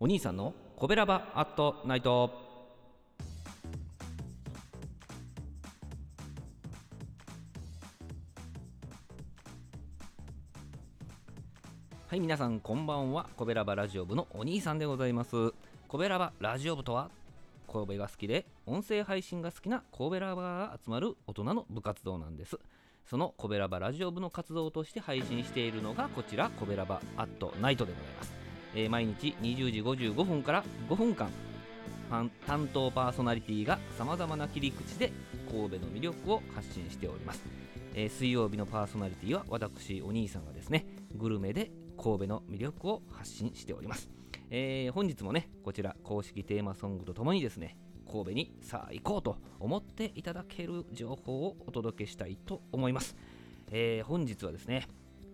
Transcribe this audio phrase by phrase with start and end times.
[0.00, 2.28] お兄さんのコベラバアットナイト。
[12.08, 13.28] はい皆さんこんばんは。
[13.36, 15.52] コベラバラジオ部のお兄さんでございます。
[15.86, 17.08] コベラバラジオ部とは
[17.72, 22.58] 神戸が好きで音声配信が好きな神戸ラバーが集まる大人の部活動なんです。
[23.06, 28.32] そのコベラバラジオ部の活動として配信しているのがこちらコベラバアットナイトでございます、
[28.74, 31.30] えー毎日20時55分から5分間
[32.46, 35.12] 担当パーソナリティがさまざまな切り口で
[35.50, 37.42] 神戸の魅力を発信しております、
[37.94, 44.08] えー水曜日のパーソナリティは私お兄さんがですねグルメで神戸の魅力を発信しております、
[44.50, 47.76] えー本日もねこちら公式テーマソングとともにですね
[48.10, 53.16] 神戸にさあ行こうと思っていただける情報をお届けしたいと思います、
[53.70, 54.86] えー本日はですね、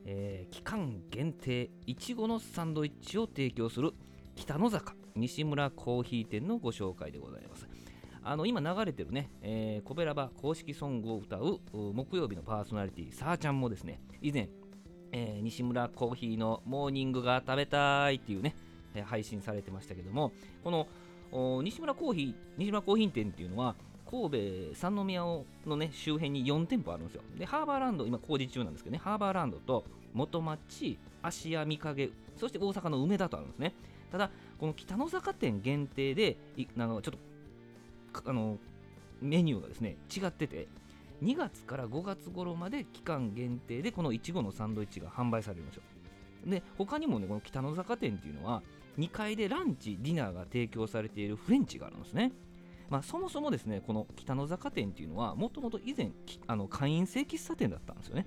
[0.05, 3.93] えー期間限定いちごのサンドイッチを提供する
[4.35, 7.69] 北野坂西村コーヒー店のご紹介でございます。
[8.23, 14.51] あの今流れてるね、えーコベラバ公式ソングを歌う木曜日のパーソナリティさあちゃんもですね以前、
[15.13, 18.55] えー西村コーヒーのモーニングが食べたいっていうね、
[19.05, 23.75] 配信されてましたけどもこの西村コーヒー西村コーヒー店っていうのは
[24.11, 24.31] 神
[24.73, 27.23] 戸三宮のね周辺に4店舗あるんですよ。
[27.39, 33.75] でハーバーランド今工事中なんですけどねハーバーランドと元町芦屋御影そして大阪の梅田とあるんですね。
[34.11, 36.37] ただこの北野坂店限定で
[36.77, 38.59] あのちょっとあの
[39.23, 40.67] メニューがですね違ってて
[41.23, 45.83] 2月から5月頃まで期間限定でこのいちごのサンドイッチが販売されるんですよ。
[46.47, 48.63] で他にもねこの北野坂店っていうのは
[48.99, 52.33] 2階でランチディナーが提供されているフレンチがあるんですね。
[52.91, 56.11] まあ、そもそもですねこの北野坂店っていうのはもともと以前
[56.49, 58.27] あの会員制喫茶店だったんですよね。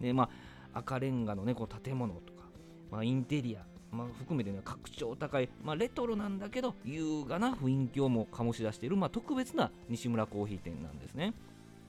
[0.00, 0.30] でま
[0.72, 2.44] あ赤レンガのねこの建物とか、
[2.90, 11.32] まあ、インテリアまあ、含めてね格調高い、まあ、レトロなんだけど優雅な雰囲気をも醸し出している、まあ、特別な西村コーヒー店なんですね。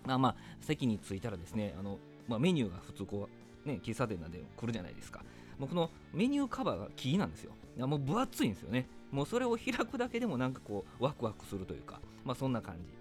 [0.06, 3.28] まあまあ席に着いたらですねあの、まあ、メニューが普通こ
[3.66, 5.24] うね喫茶店なんで来るじゃないですか。
[5.58, 7.52] もうこのメニューカバーが木なんですよ。
[7.86, 8.88] もう分厚いんですよね。
[9.12, 13.00] もうそれを開くだけでもなんかこうワクワクするというかまあそんな感じ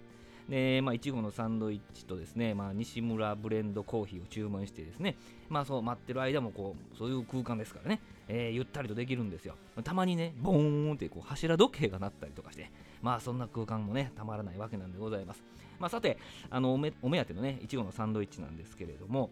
[0.48, 5.16] で、まあ、いちごのサンドイッチとですね、まあ、西村ブレンドコーヒーを注文してですね、
[5.48, 9.56] まあそう待ってる間もこう、そういう空間ですからね、えーゆったりとできるんですよ。
[9.84, 12.70] たまにね、ボーンってこう柱時計が鳴ったりとかして、
[13.02, 15.44] まあそんな空間もね、たまらないわけなんでございます。
[15.78, 16.16] まあさて、
[16.48, 19.28] あのお目お目当てのね、いちごのサンドイッチなんですけれども、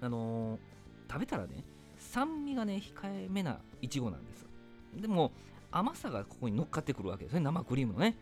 [0.00, 0.58] あのー
[1.12, 1.64] 食べたらね、
[1.98, 4.46] 酸味がね、控えめないちごなんです。
[4.96, 5.32] でも、
[5.70, 8.16] 甘さがここに乗っかってくるわけですね、生クリームのね。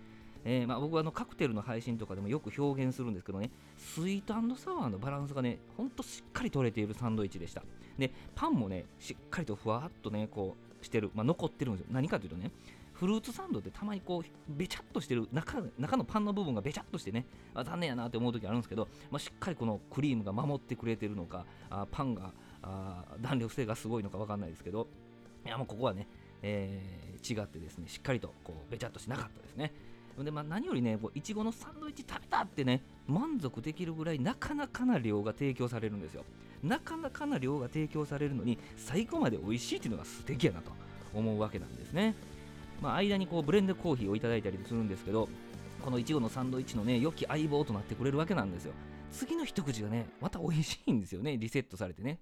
[0.45, 7.63] えーまあ、僕はあのカクテルの配信とかでもよく表現するんですけどね、スイートサワーのバランスがね、ほんとしっかり取れているサンドイッチでした。
[7.99, 11.89] で、パンもね、しっかりとふわっとね、こうしてる、まあ、残ってるんですよ。
[11.91, 12.53] 何かというとね、
[12.93, 22.33] フルーツサンドってたまにこう、べちゃっとしてる中、中のパンの部分がべちゃっとしてね、あ残念やなって思う時あるんですけど、まあ、しっかりこのクリームが守ってくれてるのか、あパンが
[22.63, 24.87] あ弾力性がすごいのかわかんないですけど、
[25.45, 26.09] いやもうここはね、
[26.43, 29.73] えー違ってですね、しっかりとこうべちゃっとしなかったですね。
[30.19, 36.25] でまあ、何よりね、いちごのサンドイッチ食べたってね、満足できるぐらいなかなかな量が提供されるんですよ。
[36.61, 40.73] なかなかな量が提供されるのに、最後まで美味しいっていうのが素敵やなと
[41.15, 42.17] 思うわけなんですね。
[42.83, 45.29] まあ、間にこうブレンドコーヒーをいただいたりするんですけど、
[45.85, 48.73] このいちごのサンドイッチのね、良き相棒となってくれるわけなんですよ。
[49.13, 52.19] 次の一口がね、また美味しいんですよね、リセットされてね。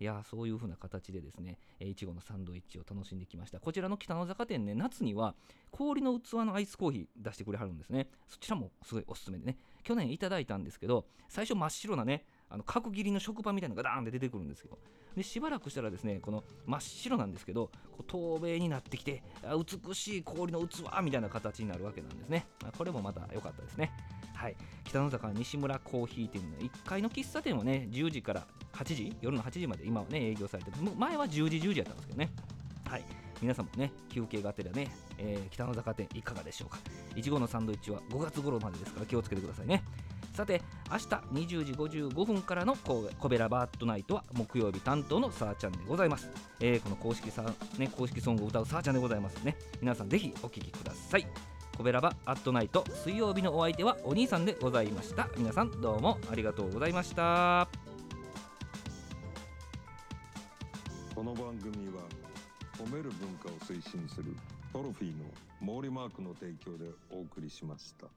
[0.00, 3.60] いやそういう風な形でですね、えーいちごのサンドイッチを楽しんできました。
[3.60, 5.34] こちらの北野坂店ね、夏には
[5.70, 8.08] 氷の器のアイスコーヒー出してくれはるんですね。
[8.28, 9.56] そちらもすごいおすすめでね。
[9.82, 14.78] 去年いただいたんですけど、最初真っ白なね、あの角切りの食パンみたいなのがダーンって出てくるんですけど、
[15.16, 22.46] でしばらくしたらですね、この真っ白なんですけど、こう透明になってきて、あ美しい氷の器みたいな形になるわけなんですね。
[22.76, 23.92] これもまた良かったですね。
[24.34, 32.30] はい、北野坂西村コーヒー店の1階の喫茶店はね、10時から8時、夜の8時まで今はね、営業されて、む前は10時、10時やったんですけどね。
[32.86, 33.04] はい、
[33.40, 36.78] 皆さんもね、休憩がてらね、えー北野坂店いかがでしょうか？
[37.16, 39.82] いちごのサンドイッチは5月頃までですから気をつけてくださいね。
[40.34, 40.60] さて、
[40.90, 46.28] 明日20時55分からのココベラバートナイトは木曜日担当のさーちゃんでございます。
[46.60, 47.44] えーこの公式さ、
[47.78, 49.56] ね、公式ソングを歌うさーちゃんでございますね。
[49.80, 51.26] 皆さんぜひお聴きください。
[51.76, 55.28] コベラバアットナイト水曜日のお相手はお兄さんでございました。
[55.36, 57.83] 皆さんどうもありがとうございました。
[61.14, 62.02] この番組は
[62.76, 64.34] 褒める文化を推進する
[64.72, 68.08] トロフィーの毛利マークの提供でお送りしました。